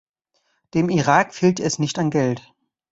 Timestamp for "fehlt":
1.35-1.59